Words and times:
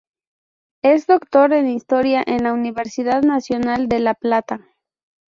Es 0.81 1.05
Doctor 1.05 1.53
en 1.53 1.67
Historia 1.69 2.23
en 2.25 2.41
la 2.41 2.53
Universidad 2.53 3.21
Nacional 3.21 3.87
de 3.87 3.99
La 3.99 4.15
Plata. 4.15 4.67